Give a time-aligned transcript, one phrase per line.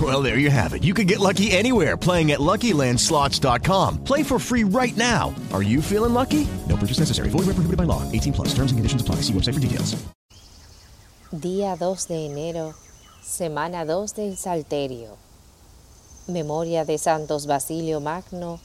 [0.00, 0.84] Well, there you have it.
[0.84, 4.04] You can get lucky anywhere playing at LuckyLandSlots.com.
[4.04, 5.34] Play for free right now.
[5.52, 6.46] Are you feeling lucky?
[6.68, 7.28] No purchase necessary.
[7.28, 8.02] Void where prohibited by law.
[8.12, 8.54] 18 plus.
[8.54, 9.16] Terms and conditions apply.
[9.26, 9.96] See website for details.
[11.32, 12.74] Día 2 de enero,
[13.22, 15.16] semana 2 del Salterio.
[16.26, 18.58] Memoria de Santos Basilio Magno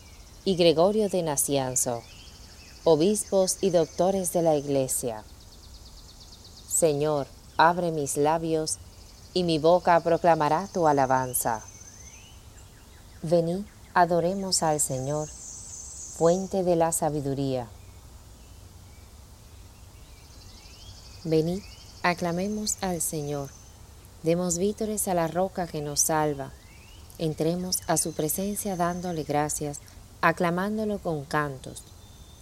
[0.46, 2.02] y Gregorio de Nacianzo,
[2.84, 5.24] obispos y doctores de la Iglesia.
[6.68, 7.28] Señor,
[7.58, 8.80] abre mis labios
[9.36, 11.62] y mi boca proclamará tu alabanza.
[13.22, 17.68] Venid, adoremos al Señor, fuente de la sabiduría.
[21.26, 21.62] Venid,
[22.02, 23.50] aclamemos al Señor,
[24.24, 26.54] demos vítores a la roca que nos salva,
[27.18, 29.82] entremos a su presencia dándole gracias,
[30.22, 31.84] aclamándolo con cantos,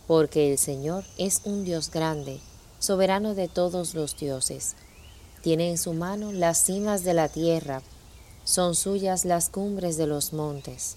[0.06, 2.40] porque el Señor es un Dios grande,
[2.78, 4.76] soberano de todos los dioses.
[5.44, 7.82] Tiene en su mano las cimas de la tierra,
[8.46, 10.96] son suyas las cumbres de los montes.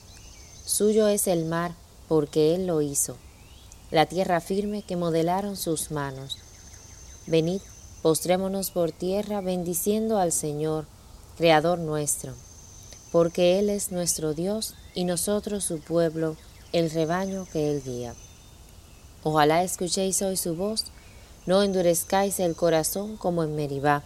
[0.65, 1.75] Suyo es el mar,
[2.07, 3.17] porque Él lo hizo,
[3.91, 6.39] la tierra firme que modelaron sus manos.
[7.27, 7.61] Venid,
[8.03, 10.87] postrémonos por tierra, bendiciendo al Señor,
[11.37, 12.33] Creador nuestro,
[13.11, 16.37] porque Él es nuestro Dios y nosotros su pueblo,
[16.73, 18.15] el rebaño que Él guía.
[19.25, 20.85] Ojalá escuchéis hoy su voz,
[21.47, 24.05] no endurezcáis el corazón como en Meribá,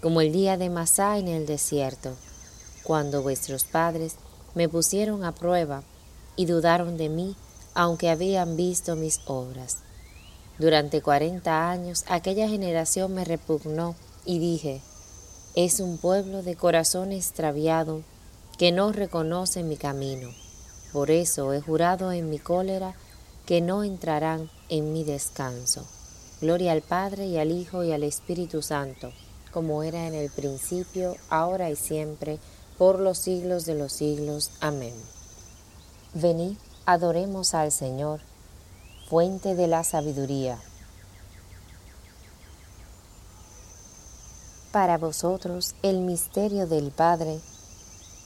[0.00, 2.14] como el día de Masá en el desierto,
[2.82, 4.16] cuando vuestros padres
[4.54, 5.82] me pusieron a prueba
[6.36, 7.36] y dudaron de mí,
[7.74, 9.78] aunque habían visto mis obras.
[10.58, 14.80] Durante cuarenta años aquella generación me repugnó y dije,
[15.54, 18.02] es un pueblo de corazón extraviado
[18.58, 20.30] que no reconoce mi camino.
[20.92, 22.94] Por eso he jurado en mi cólera
[23.44, 25.86] que no entrarán en mi descanso.
[26.40, 29.12] Gloria al Padre y al Hijo y al Espíritu Santo,
[29.56, 32.38] como era en el principio, ahora y siempre,
[32.76, 34.50] por los siglos de los siglos.
[34.60, 34.92] Amén.
[36.12, 38.20] Venid, adoremos al Señor,
[39.08, 40.58] fuente de la sabiduría.
[44.72, 47.40] Para vosotros el misterio del Padre,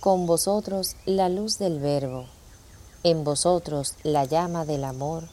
[0.01, 2.25] con vosotros la luz del Verbo,
[3.05, 5.29] en vosotros la llama del amor,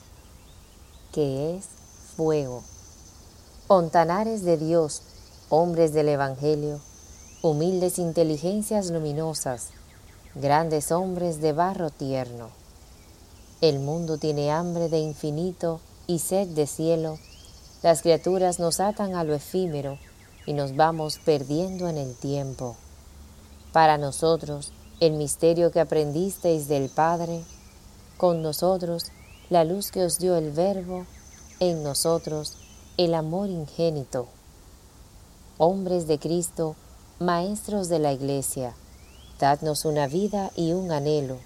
[1.12, 1.66] que es
[2.16, 2.62] fuego.
[3.68, 5.02] Ontanares de Dios,
[5.50, 6.80] hombres del Evangelio,
[7.42, 9.70] humildes inteligencias luminosas,
[10.36, 12.50] grandes hombres de barro tierno.
[13.62, 17.18] El mundo tiene hambre de infinito y sed de cielo,
[17.82, 19.98] las criaturas nos atan a lo efímero
[20.46, 22.76] y nos vamos perdiendo en el tiempo.
[23.72, 27.44] Para nosotros, el misterio que aprendisteis del Padre,
[28.18, 29.12] con nosotros
[29.50, 31.06] la luz que os dio el Verbo,
[31.60, 32.58] en nosotros
[32.98, 34.28] el amor ingénito.
[35.60, 36.76] Hombres de Cristo,
[37.18, 38.76] maestros de la Iglesia,
[39.40, 41.40] dadnos una vida y un anhelo,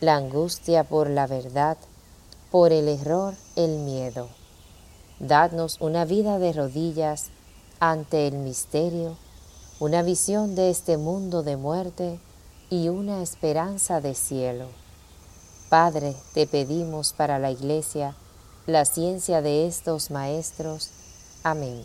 [0.00, 1.78] la angustia por la verdad,
[2.50, 4.28] por el error el miedo.
[5.20, 7.26] Dadnos una vida de rodillas
[7.78, 9.16] ante el misterio,
[9.78, 12.18] una visión de este mundo de muerte
[12.70, 14.66] y una esperanza de cielo.
[15.68, 18.16] Padre, te pedimos para la Iglesia
[18.66, 20.90] la ciencia de estos maestros.
[21.44, 21.84] Amén.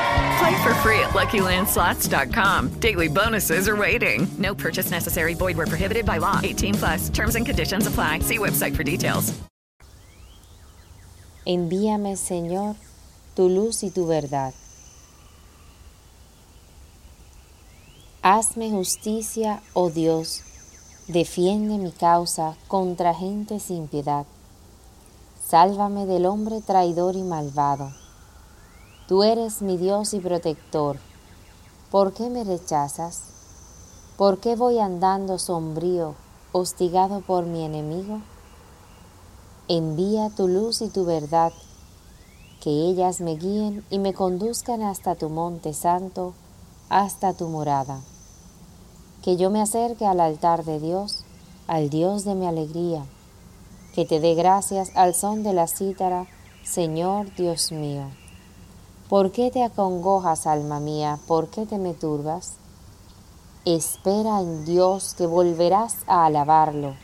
[0.39, 2.69] Play for free at LuckyLandSlots.com.
[2.79, 4.27] Daily bonuses are waiting.
[4.37, 5.33] No purchase necessary.
[5.33, 6.39] Void where prohibited by law.
[6.43, 7.09] 18 plus.
[7.09, 8.19] Terms and conditions apply.
[8.19, 9.33] See website for details.
[11.45, 12.75] Envíame, Señor,
[13.35, 14.53] tu luz y tu verdad.
[18.23, 20.43] Hazme justicia, oh Dios,
[21.07, 24.27] defiende mi causa contra gente sin piedad.
[25.43, 27.91] Sálvame del hombre traidor y malvado.
[29.07, 30.97] Tú eres mi Dios y protector.
[31.89, 33.23] ¿Por qué me rechazas?
[34.17, 36.15] ¿Por qué voy andando sombrío,
[36.51, 38.21] hostigado por mi enemigo?
[39.67, 41.51] Envía tu luz y tu verdad,
[42.61, 46.33] que ellas me guíen y me conduzcan hasta tu monte santo,
[46.89, 48.01] hasta tu morada.
[49.23, 51.25] Que yo me acerque al altar de Dios,
[51.67, 53.05] al Dios de mi alegría,
[53.95, 56.27] que te dé gracias al son de la cítara,
[56.63, 58.20] Señor Dios mío.
[59.11, 61.19] ¿Por qué te acongojas, alma mía?
[61.27, 62.53] ¿Por qué te me turbas?
[63.65, 66.95] Espera en Dios que volverás a alabarlo.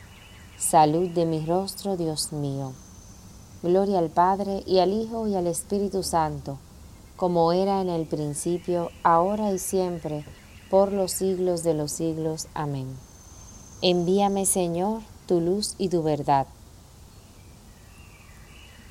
[0.56, 2.72] Salud de mi rostro, Dios mío.
[3.62, 6.56] Gloria al Padre y al Hijo y al Espíritu Santo,
[7.16, 10.24] como era en el principio, ahora y siempre,
[10.70, 12.48] por los siglos de los siglos.
[12.54, 12.88] Amén.
[13.82, 16.46] Envíame, Señor, tu luz y tu verdad.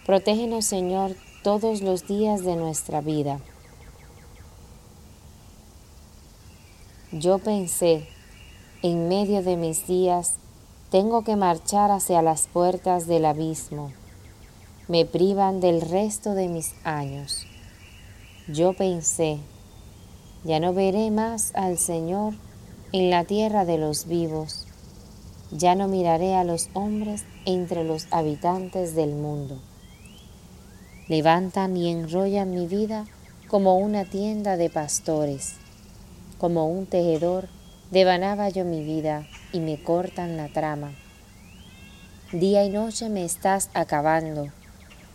[0.06, 1.16] Protégenos, Señor,
[1.48, 3.40] todos los días de nuestra vida.
[7.14, 8.06] Yo pensé,
[8.84, 10.36] en medio de mis días,
[10.92, 13.94] tengo que marchar hacia las puertas del abismo.
[14.90, 17.48] Me privan del resto de mis años.
[18.50, 19.38] Yo pensé,
[20.44, 22.34] ya no veré más al Señor
[22.92, 24.68] en la tierra de los vivos.
[25.52, 29.62] Ya no miraré a los hombres entre los habitantes del mundo.
[31.08, 33.06] Levantan y enrollan mi vida
[33.48, 35.56] como una tienda de pastores.
[36.38, 37.48] Como un tejedor,
[37.92, 40.92] devanaba yo mi vida y me cortan la trama.
[42.34, 44.50] Día y noche me estás acabando,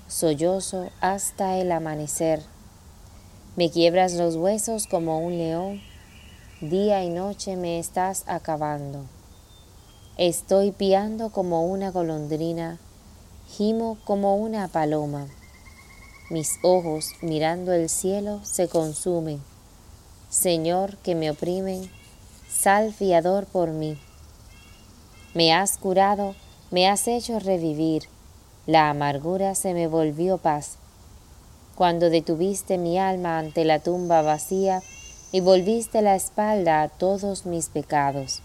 [0.09, 2.41] sollozo hasta el amanecer.
[3.55, 5.83] Me quiebras los huesos como un león,
[6.63, 9.05] día y noche me estás acabando.
[10.17, 12.79] Estoy piando como una golondrina,
[13.47, 15.27] gimo como una paloma.
[16.33, 19.43] Mis ojos, mirando el cielo, se consumen.
[20.31, 21.91] Señor, que me oprimen,
[22.49, 23.99] sal fiador por mí.
[25.35, 26.35] Me has curado,
[26.71, 28.05] me has hecho revivir,
[28.67, 30.79] la amargura se me volvió paz.
[31.75, 34.83] Cuando detuviste mi alma ante la tumba vacía
[35.33, 38.41] y volviste la espalda a todos mis pecados.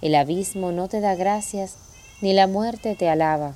[0.00, 1.76] El abismo no te da gracias,
[2.22, 3.52] ni la muerte te alaba,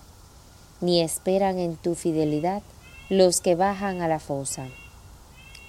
[0.82, 2.60] ni esperan en tu fidelidad
[3.08, 4.68] los que bajan a la fosa.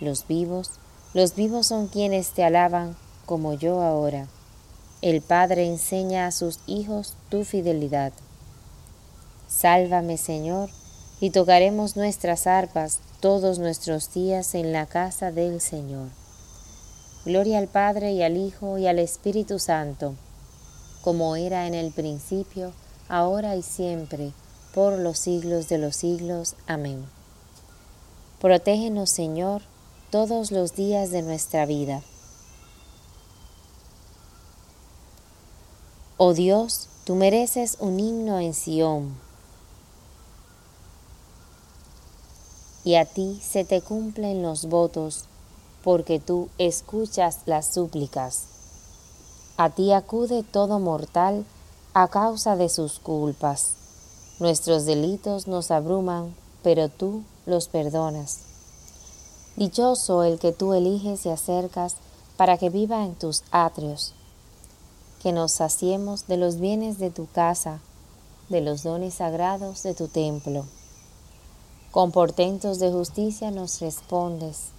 [0.02, 0.72] Los vivos,
[1.14, 4.28] los vivos son quienes te alaban como yo ahora.
[5.02, 8.12] El Padre enseña a sus hijos tu fidelidad.
[9.48, 10.70] Sálvame, Señor,
[11.22, 16.10] y tocaremos nuestras arpas todos nuestros días en la casa del Señor.
[17.26, 20.16] Gloria al Padre y al Hijo y al Espíritu Santo,
[21.02, 22.74] como era en el principio,
[23.08, 24.34] ahora y siempre,
[24.74, 26.56] por los siglos de los siglos.
[26.68, 27.19] Amén.
[28.40, 29.64] Protégenos, Señor,
[30.12, 32.02] todos los días de nuestra vida.
[36.16, 39.14] Oh Dios, tú mereces un himno en Sión,
[42.86, 45.26] y a ti se te cumplen los votos,
[45.84, 48.46] porque tú escuchas las súplicas.
[49.58, 51.46] A ti acude todo mortal
[51.94, 53.72] a causa de sus culpas.
[54.40, 58.40] Nuestros delitos nos abruman, pero tú los perdonas.
[59.56, 61.96] Dichoso el que tú eliges y acercas
[62.38, 64.14] para que viva en tus atrios.
[65.22, 67.82] Que nos saciemos de los bienes de tu casa,
[68.48, 70.66] de los dones sagrados de tu templo.
[71.92, 74.70] Con portentos de justicia nos respondes,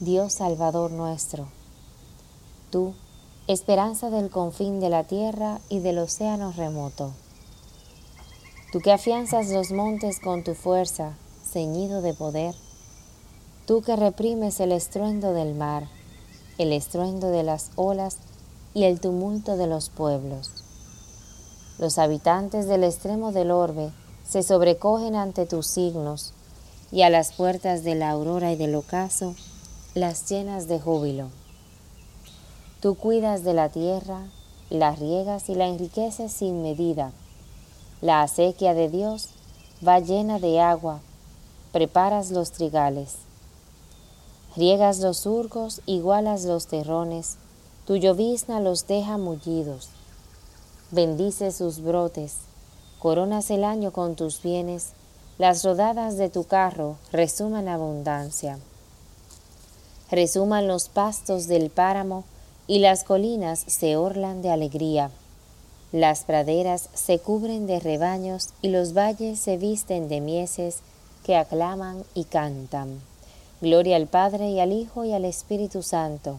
[0.00, 1.48] Dios Salvador nuestro.
[2.70, 2.94] Tú,
[3.46, 7.12] esperanza del confín de la tierra y del océano remoto.
[8.72, 11.16] Tú que afianzas los montes con tu fuerza,
[11.50, 12.54] ceñido de poder.
[13.66, 15.88] Tú que reprimes el estruendo del mar,
[16.58, 18.18] el estruendo de las olas
[18.74, 20.50] y el tumulto de los pueblos.
[21.78, 23.90] Los habitantes del extremo del orbe
[24.26, 26.32] se sobrecogen ante tus signos,
[26.92, 29.34] y a las puertas de la aurora y del ocaso
[29.94, 31.28] las llenas de júbilo.
[32.80, 34.26] Tú cuidas de la tierra,
[34.70, 37.12] la riegas y la enriqueces sin medida.
[38.00, 39.30] La acequia de Dios
[39.86, 41.00] va llena de agua,
[41.76, 43.16] preparas los trigales.
[44.56, 47.36] Riegas los surcos, igualas los terrones,
[47.86, 49.90] tu llovizna los deja mullidos.
[50.90, 52.36] Bendice sus brotes,
[52.98, 54.92] coronas el año con tus bienes,
[55.36, 58.58] las rodadas de tu carro resuman abundancia.
[60.10, 62.24] Resuman los pastos del páramo
[62.66, 65.10] y las colinas se orlan de alegría.
[65.92, 70.80] Las praderas se cubren de rebaños y los valles se visten de mieses
[71.26, 73.00] que aclaman y cantan.
[73.60, 76.38] Gloria al Padre y al Hijo y al Espíritu Santo,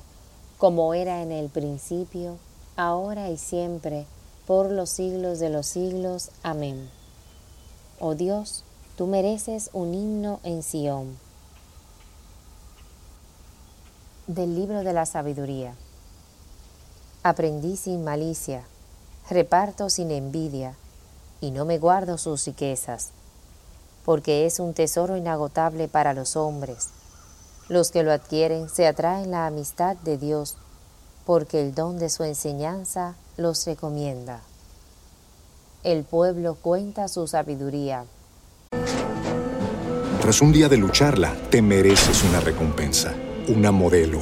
[0.57, 2.37] como era en el principio,
[2.77, 4.05] ahora y siempre,
[4.45, 6.29] por los siglos de los siglos.
[6.41, 6.89] Amén.
[7.99, 8.63] Oh Dios,
[8.95, 11.17] tú mereces un himno en Sión.
[14.27, 15.75] Del libro de la sabiduría.
[17.23, 18.63] Aprendí sin malicia,
[19.29, 20.77] reparto sin envidia,
[21.41, 23.11] y no me guardo sus riquezas,
[24.07, 26.91] porque es un tesoro inagotable para los hombres.
[27.67, 30.55] Los que lo adquieren se atraen la amistad de Dios,
[31.25, 34.39] porque el don de su enseñanza los recomienda.
[35.83, 38.05] El pueblo cuenta su sabiduría.
[40.21, 43.13] Tras un día de lucharla, te mereces una recompensa,
[43.49, 44.21] una modelo,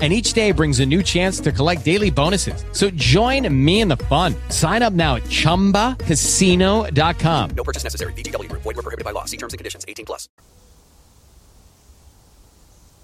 [0.00, 2.64] and each day brings a new chance to collect daily bonuses.
[2.70, 4.36] So join me in the fun.
[4.48, 7.50] Sign up now at ChumbaCasino.com.
[7.56, 8.12] No purchase necessary.
[8.12, 8.46] BGW.
[8.52, 9.24] Void were prohibited by law.
[9.24, 9.84] See terms and conditions.
[9.88, 10.28] 18 plus.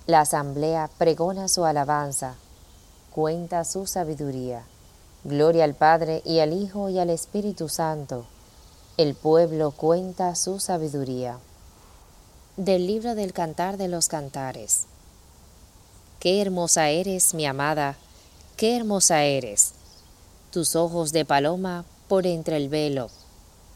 [0.06, 2.34] La asamblea pregona su alabanza,
[3.10, 4.66] cuenta su sabiduría.
[5.24, 8.26] Gloria al Padre y al Hijo y al Espíritu Santo.
[8.98, 11.38] El pueblo cuenta su sabiduría.
[12.58, 14.84] Del libro del Cantar de los Cantares.
[16.24, 17.98] Qué hermosa eres, mi amada,
[18.56, 19.72] qué hermosa eres.
[20.50, 23.10] Tus ojos de paloma por entre el velo,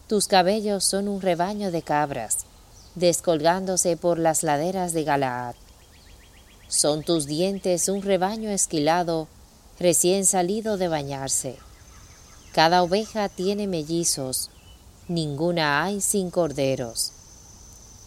[0.07, 2.47] tus cabellos son un rebaño de cabras,
[2.95, 5.57] descolgándose por las laderas de Galaad.
[6.69, 9.28] Son tus dientes un rebaño esquilado,
[9.78, 11.59] recién salido de bañarse.
[12.55, 14.49] Cada oveja tiene mellizos,
[15.07, 17.12] ninguna hay sin corderos.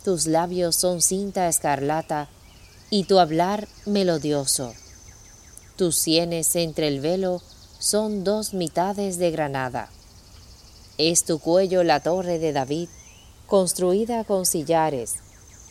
[0.04, 2.28] Tus labios son cinta escarlata,
[2.92, 4.74] y tu hablar melodioso.
[5.78, 7.42] Tus sienes entre el velo
[7.80, 9.90] son dos mitades de granada.
[10.98, 12.90] Es tu cuello la torre de David,
[13.48, 15.16] construida con sillares,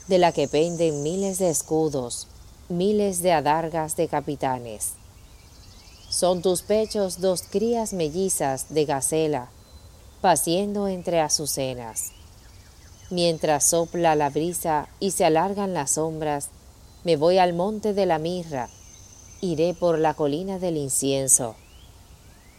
[0.09, 2.27] de la que penden miles de escudos,
[2.71, 4.95] miles de adargas de capitanes.
[6.09, 9.51] Son tus pechos dos crías mellizas de gacela,
[10.23, 12.13] paciendo entre azucenas.
[13.11, 16.49] Mientras sopla la brisa y se alargan las sombras,
[17.05, 18.69] me voy al monte de la mirra,
[19.41, 21.57] iré por la colina del incienso.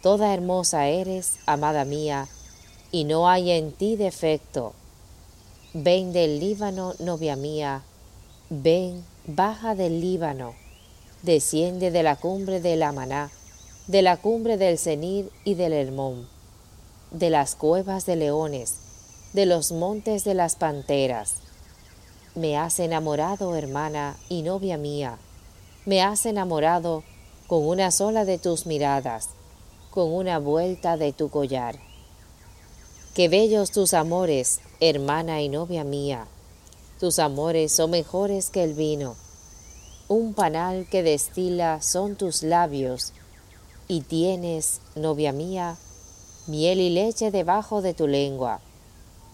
[0.02, 2.28] Toda hermosa eres, amada mía,
[2.90, 4.72] y no hay en ti defecto.
[5.74, 7.82] Ven del Líbano, novia mía,
[8.50, 10.54] ven, baja del Líbano,
[11.22, 13.30] desciende de la cumbre del Amaná,
[13.86, 16.28] de la cumbre del Cenir y del Hermón,
[17.12, 18.74] de las cuevas de leones,
[19.32, 21.36] de los montes de las panteras.
[22.34, 25.18] Me has enamorado, hermana y novia mía,
[25.84, 27.04] me has enamorado
[27.46, 29.28] con una sola de tus miradas,
[29.90, 31.78] con una vuelta de tu collar.
[33.14, 36.26] Qué bellos tus amores, hermana y novia mía,
[36.98, 39.14] tus amores son mejores que el vino.
[40.08, 43.12] Un panal que destila son tus labios,
[43.88, 45.76] y tienes, novia mía,
[46.46, 48.62] miel y leche debajo de tu lengua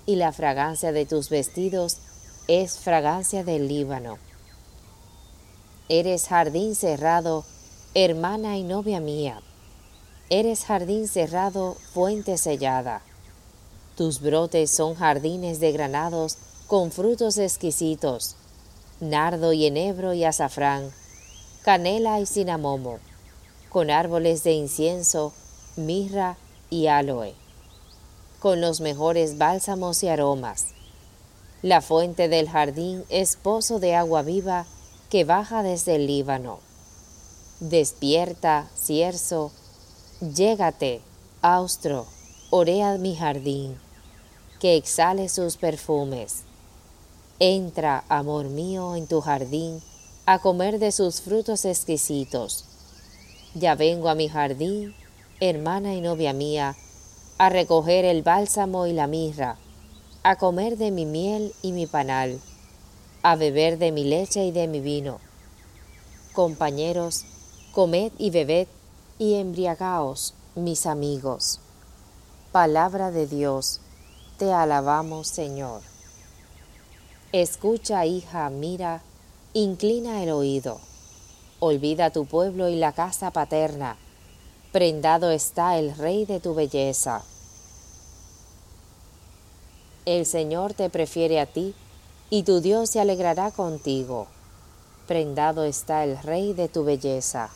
[0.05, 1.99] y la fragancia de tus vestidos
[2.49, 4.19] es fragancia del Líbano.
[5.89, 7.45] Eres jardín cerrado,
[7.95, 9.41] hermana y novia mía.
[10.31, 13.03] Eres jardín cerrado, fuente sellada.
[13.97, 18.35] Tus brotes son jardines de granados con frutos exquisitos,
[19.01, 20.91] nardo y enebro y azafrán,
[21.63, 22.99] canela y cinamomo,
[23.69, 25.33] con árboles de incienso,
[25.77, 26.37] mirra
[26.71, 27.35] y aloe
[28.41, 30.78] con los mejores bálsamos y aromas.
[31.63, 34.65] La fuente del jardín es pozo de agua viva
[35.11, 36.61] que baja desde el Líbano.
[37.59, 39.51] Despierta, cierzo,
[40.21, 41.01] llégate,
[41.43, 42.07] austro,
[42.51, 43.77] orea mi jardín,
[44.61, 46.45] que exhale sus perfumes.
[47.41, 49.83] Entra, amor mío, en tu jardín,
[50.27, 52.67] a comer de sus frutos exquisitos.
[53.55, 54.95] Ya vengo a mi jardín,
[55.41, 56.77] hermana y novia mía,
[57.37, 59.59] a recoger el bálsamo y la mirra,
[60.23, 62.41] a comer de mi miel y mi panal,
[63.23, 65.21] a beber de mi leche y de mi vino.
[66.33, 67.25] Compañeros,
[67.73, 68.69] comed y bebed
[69.19, 71.61] y embriagaos, mis amigos.
[72.53, 73.81] Palabra de Dios,
[74.39, 75.83] te alabamos Señor.
[77.33, 79.03] Escucha, hija, mira,
[79.53, 80.81] inclina el oído.
[81.61, 83.97] Olvida tu pueblo y la casa paterna
[84.73, 87.23] prendado está el Rey de tu belleza.
[90.09, 91.75] El Señor te prefiere a ti,
[92.31, 94.27] y tu Dios se alegrará contigo.
[95.07, 97.51] Prendado está el Rey de tu belleza.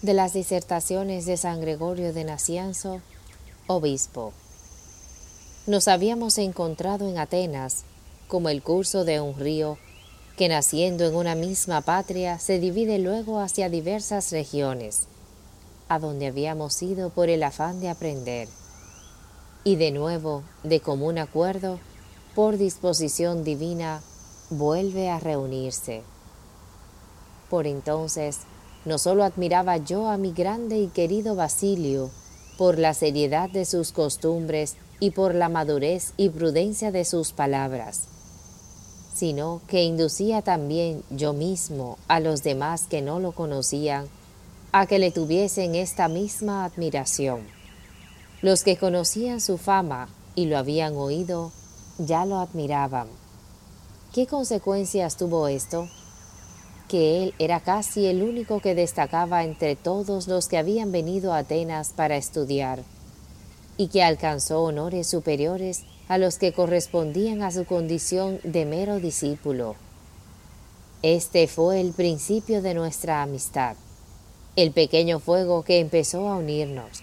[0.00, 3.00] De las disertaciones de San Gregorio de Nacianzo,
[3.66, 4.32] obispo.
[5.66, 7.82] Nos habíamos encontrado en Atenas
[8.28, 9.76] como el curso de un río
[10.36, 15.08] que naciendo en una misma patria se divide luego hacia diversas regiones
[15.88, 18.46] a donde habíamos ido por el afán de aprender.
[19.64, 21.78] Y de nuevo, de común acuerdo,
[22.34, 24.02] por disposición divina,
[24.48, 26.02] vuelve a reunirse.
[27.50, 28.38] Por entonces,
[28.84, 32.10] no solo admiraba yo a mi grande y querido Basilio,
[32.56, 38.02] por la seriedad de sus costumbres y por la madurez y prudencia de sus palabras,
[39.14, 44.08] sino que inducía también yo mismo a los demás que no lo conocían
[44.72, 47.59] a que le tuviesen esta misma admiración.
[48.42, 51.52] Los que conocían su fama y lo habían oído,
[51.98, 53.08] ya lo admiraban.
[54.14, 55.88] ¿Qué consecuencias tuvo esto?
[56.88, 61.38] Que él era casi el único que destacaba entre todos los que habían venido a
[61.38, 62.82] Atenas para estudiar,
[63.76, 69.76] y que alcanzó honores superiores a los que correspondían a su condición de mero discípulo.
[71.02, 73.76] Este fue el principio de nuestra amistad
[74.56, 77.02] el pequeño fuego que empezó a unirnos.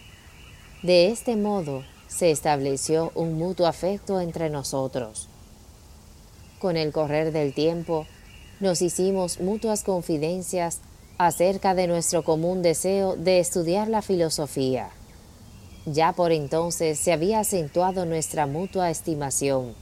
[0.84, 5.28] De este modo se estableció un mutuo afecto entre nosotros.
[6.60, 8.06] Con el correr del tiempo,
[8.60, 10.80] nos hicimos mutuas confidencias
[11.18, 14.90] acerca de nuestro común deseo de estudiar la filosofía.
[15.86, 19.74] Ya por entonces se había acentuado nuestra mutua estimación.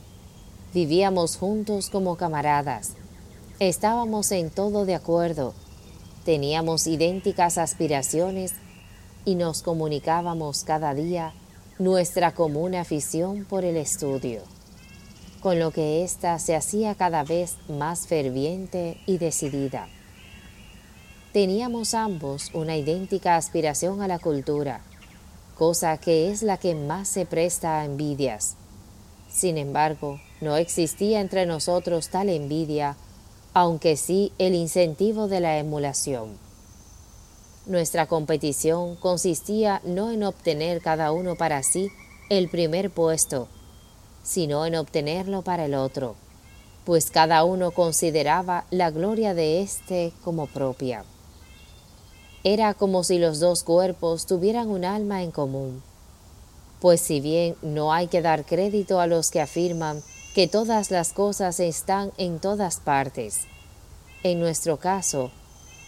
[0.73, 2.93] Vivíamos juntos como camaradas.
[3.59, 5.53] Estábamos en todo de acuerdo
[6.25, 8.55] Teníamos idénticas aspiraciones
[9.25, 11.33] y nos comunicábamos cada día
[11.79, 14.41] nuestra común afición por el estudio,
[15.41, 19.89] con lo que ésta se hacía cada vez más ferviente y decidida.
[21.33, 24.81] Teníamos ambos una idéntica aspiración a la cultura,
[25.57, 28.55] cosa que es la que más se presta a envidias.
[29.29, 32.95] Sin embargo, no existía entre nosotros tal envidia
[33.55, 36.44] aunque sí el incentivo de la emulación.
[37.65, 41.89] Nuestra competición consistía no en obtener cada uno para sí
[42.29, 43.47] el primer puesto,
[44.23, 46.15] sino en obtenerlo para el otro,
[46.85, 51.05] pues cada uno consideraba la gloria de éste como propia.
[52.43, 55.81] Era como si los dos cuerpos tuvieran un alma en común,
[56.79, 60.03] pues si bien no hay que dar crédito a los que afirman
[60.35, 63.47] que todas las cosas están en todas partes.
[64.21, 65.31] En nuestro caso,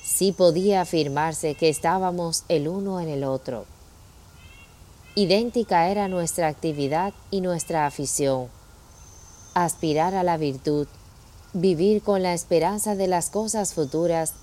[0.07, 3.65] sí podía afirmarse que estábamos el uno en el otro.
[5.15, 8.47] Idéntica era nuestra actividad y nuestra afición.
[9.53, 10.87] Aspirar a la virtud,
[11.51, 14.33] vivir con la esperanza de las cosas futuras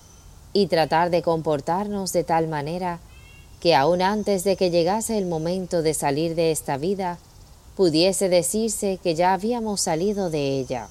[0.53, 2.99] y tratar de comportarnos de tal manera
[3.59, 7.17] que aun antes de que llegase el momento de salir de esta vida,
[7.75, 10.89] pudiese decirse que ya habíamos salido de ella.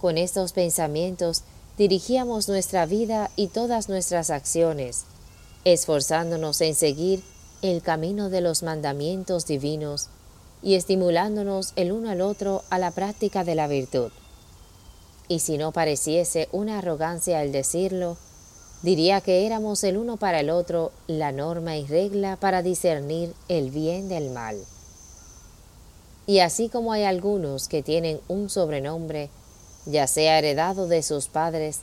[0.00, 1.42] Con estos pensamientos
[1.80, 5.06] dirigíamos nuestra vida y todas nuestras acciones,
[5.64, 7.22] esforzándonos en seguir
[7.62, 10.08] el camino de los mandamientos divinos
[10.62, 14.12] y estimulándonos el uno al otro a la práctica de la virtud.
[15.26, 18.18] Y si no pareciese una arrogancia el decirlo,
[18.82, 23.70] diría que éramos el uno para el otro la norma y regla para discernir el
[23.70, 24.58] bien del mal.
[26.26, 29.30] Y así como hay algunos que tienen un sobrenombre,
[29.86, 31.80] ya sea heredado de sus padres,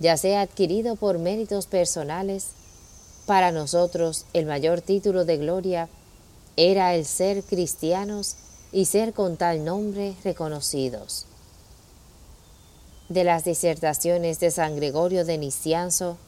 [0.00, 2.48] ya sea adquirido por méritos personales,
[3.26, 5.88] para nosotros el mayor título de gloria
[6.56, 8.36] era el ser cristianos
[8.72, 11.26] y ser con tal nombre reconocidos.
[13.08, 16.18] De las disertaciones de San Gregorio de Nicianzo,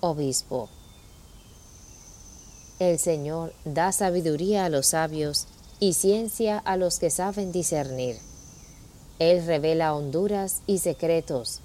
[0.00, 0.68] obispo.
[2.78, 5.46] El Señor da sabiduría a los sabios
[5.78, 8.18] y ciencia a los que saben discernir.
[9.22, 11.60] Él revela honduras y secretos,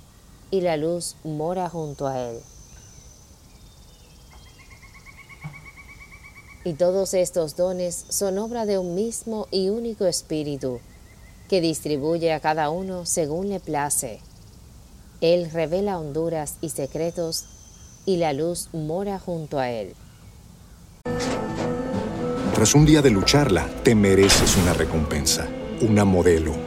[0.52, 2.40] y la luz mora junto a él.
[6.64, 10.82] Y todos estos dones son obra de un mismo y único Espíritu,
[11.50, 14.20] que distribuye a cada uno según le place.
[15.22, 17.46] Él revela honduras y secretos,
[18.06, 19.96] y la luz mora junto a él.
[22.54, 25.48] Tras un día de lucharla, te mereces una recompensa,
[25.82, 26.67] una modelo,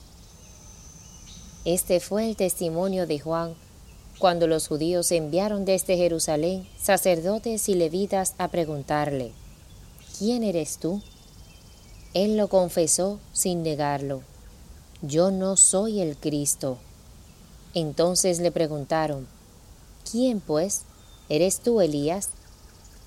[1.63, 3.53] Este fue el testimonio de Juan
[4.17, 9.31] cuando los judíos enviaron desde Jerusalén sacerdotes y levitas a preguntarle,
[10.17, 11.03] ¿quién eres tú?
[12.15, 14.23] Él lo confesó sin negarlo,
[15.03, 16.79] yo no soy el Cristo.
[17.75, 19.27] Entonces le preguntaron,
[20.11, 20.81] ¿quién pues?
[21.29, 22.29] ¿Eres tú Elías?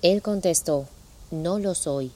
[0.01, 0.87] Él contestó,
[1.29, 2.11] no lo soy.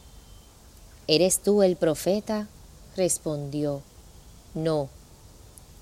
[1.07, 2.47] ¿Eres tú el profeta?
[2.95, 3.81] respondió,
[4.53, 4.89] No.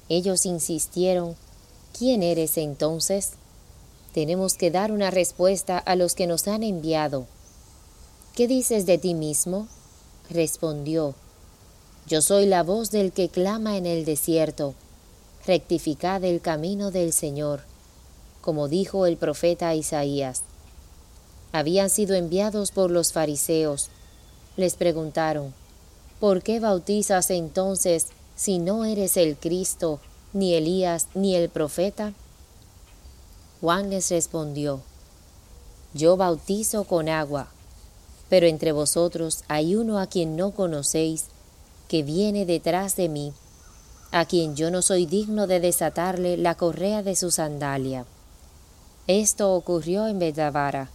[0.10, 1.36] Ellos insistieron,
[1.98, 3.34] ¿quién eres entonces?
[4.14, 7.28] Tenemos que dar una respuesta a los que nos han enviado.
[8.36, 9.68] ¿Qué dices de ti mismo?
[10.30, 11.16] respondió,
[12.08, 14.76] Yo soy la voz del que clama en el desierto,
[15.46, 17.64] rectificad el camino del Señor,
[18.42, 20.44] como dijo el profeta Isaías.
[21.52, 23.90] Habían sido enviados por los fariseos.
[24.56, 25.54] Les preguntaron,
[26.20, 30.00] ¿Por qué bautizas entonces si no eres el Cristo,
[30.32, 32.14] ni Elías, ni el profeta?
[33.60, 34.82] Juan les respondió,
[35.96, 37.48] Yo bautizo con agua,
[38.30, 41.26] pero entre vosotros hay uno a quien no conocéis,
[41.88, 43.34] que viene detrás de mí,
[44.12, 48.06] a quien yo no soy digno de desatarle la correa de su sandalia.
[49.08, 50.92] Esto ocurrió en Betavara,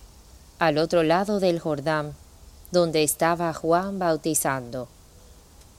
[0.61, 2.15] al otro lado del Jordán,
[2.71, 4.87] donde estaba Juan bautizando.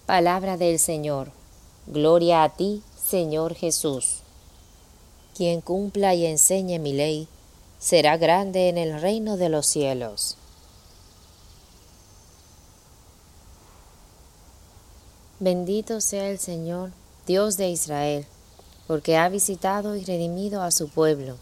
[0.05, 1.42] Palabra del Señor.
[1.87, 4.19] Gloria a ti, Señor Jesús.
[5.35, 7.27] Quien cumpla y enseñe mi ley,
[7.79, 10.37] será grande en el reino de los cielos.
[15.39, 16.91] Bendito sea el Señor,
[17.27, 18.25] Dios de Israel,
[18.87, 21.37] porque ha visitado y redimido a su pueblo,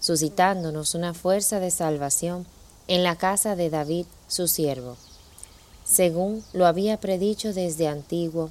[0.00, 2.46] suscitándonos una fuerza de salvación
[2.88, 4.96] en la casa de David, su siervo
[5.86, 8.50] según lo había predicho desde antiguo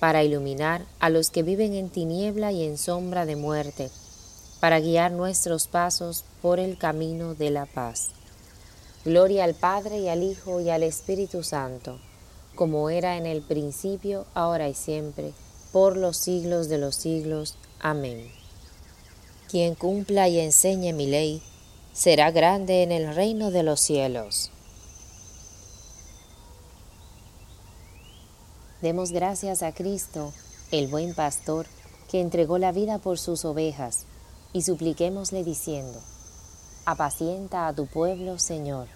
[0.00, 3.90] para iluminar a los que viven en tiniebla y en sombra de muerte,
[4.60, 8.10] para guiar nuestros pasos por el camino de la paz.
[9.04, 11.98] Gloria al Padre y al Hijo y al Espíritu Santo,
[12.54, 15.32] como era en el principio, ahora y siempre,
[15.72, 17.56] por los siglos de los siglos.
[17.80, 18.30] Amén.
[19.48, 21.42] Quien cumpla y enseñe mi ley,
[21.92, 24.50] será grande en el reino de los cielos.
[28.82, 30.34] Demos gracias a Cristo,
[30.70, 31.66] el buen pastor,
[32.10, 34.04] que entregó la vida por sus ovejas,
[34.52, 35.98] y supliquémosle diciendo,
[36.84, 38.88] apacienta a tu pueblo, Señor.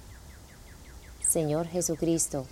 [1.27, 2.45] Señor Jesucristo,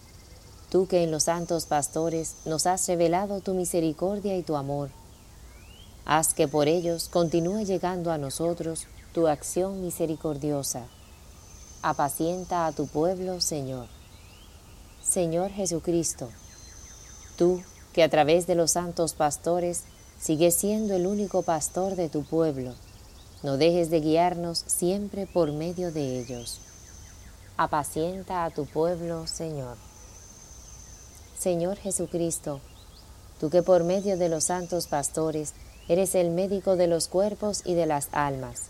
[0.71, 4.91] tú que en los santos pastores nos has revelado tu misericordia y tu amor,
[6.07, 10.85] haz que por ellos continúe llegando a nosotros tu acción misericordiosa.
[11.83, 13.87] Apacienta a tu pueblo, Señor.
[15.03, 16.31] Señor Jesucristo,
[17.38, 17.62] tú
[17.94, 19.85] que a través de los santos pastores
[20.20, 22.74] sigues siendo el único pastor de tu pueblo,
[23.42, 26.61] no dejes de guiarnos siempre por medio de ellos.
[27.57, 29.77] Apacienta a tu pueblo, Señor.
[31.38, 32.61] Señor Jesucristo,
[33.38, 35.55] tú que por medio de los santos pastores
[35.88, 38.62] eres el médico de los cuerpos y de las almas,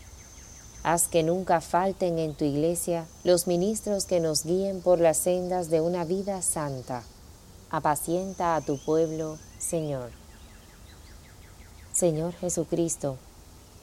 [0.83, 5.71] haz que nunca falten en tu iglesia los ministros que nos guíen por las sendas
[5.71, 7.03] de una vida santa.
[7.71, 10.09] Apacienta a tu pueblo, Señor.
[11.93, 13.17] Señor Jesucristo,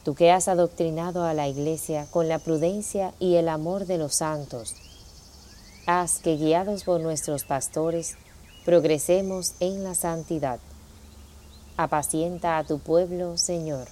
[0.05, 4.17] tú que has adoctrinado a la Iglesia con la prudencia y el amor de los
[4.17, 4.75] santos,
[5.87, 8.17] haz que guiados por nuestros pastores,
[8.65, 10.59] progresemos en la santidad.
[11.77, 13.87] Apacienta a tu pueblo, Señor.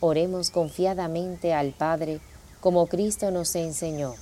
[0.00, 2.20] Oremos confiadamente al Padre,
[2.60, 4.16] como Cristo nos enseñó.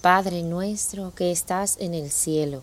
[0.00, 2.62] Padre nuestro que estás en el cielo,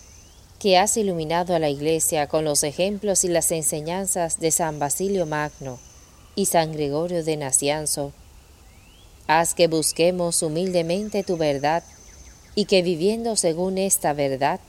[0.61, 5.25] que has iluminado a la Iglesia con los ejemplos y las enseñanzas de San Basilio
[5.25, 5.79] Magno
[6.35, 8.13] y San Gregorio de Nacianzo,
[9.25, 11.83] Haz que busquemos humildemente tu verdad
[12.53, 14.59] y que viviendo según esta verdad,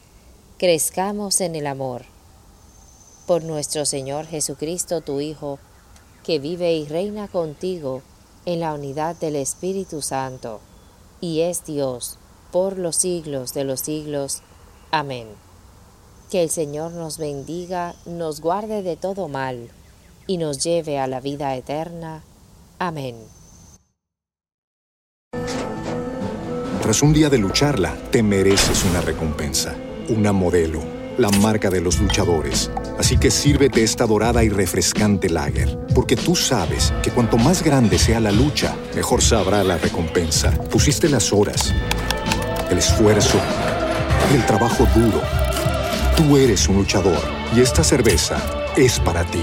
[0.56, 2.06] crezcamos en el amor.
[3.26, 5.58] Por nuestro Señor Jesucristo, tu Hijo,
[6.24, 8.00] que vive y reina contigo
[8.46, 10.60] en la unidad del Espíritu Santo,
[11.20, 12.18] y es Dios
[12.50, 14.40] por los siglos de los siglos.
[14.90, 15.51] Amén.
[16.32, 19.68] Que el Señor nos bendiga, nos guarde de todo mal,
[20.26, 22.22] y nos lleve a la vida eterna.
[22.78, 23.16] Amén.
[26.80, 29.76] Tras un día de lucharla, te mereces una recompensa,
[30.08, 30.80] una modelo,
[31.18, 32.70] la marca de los luchadores.
[32.98, 37.98] Así que sírvete esta dorada y refrescante lager, porque tú sabes que cuanto más grande
[37.98, 40.50] sea la lucha, mejor sabrá la recompensa.
[40.70, 41.74] Pusiste las horas,
[42.70, 43.38] el esfuerzo,
[44.32, 45.41] el trabajo duro.
[46.22, 47.18] Tú eres un luchador
[47.52, 48.40] y esta cerveza
[48.76, 49.42] es para ti.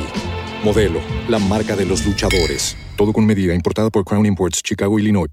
[0.63, 2.77] Modelo, la marca de los luchadores.
[2.95, 5.29] Todo con medida, importada por Crown Imports, Chicago, Illinois.